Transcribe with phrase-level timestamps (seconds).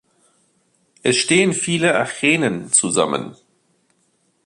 [1.03, 3.35] Es stehen viele Achänen zusammen.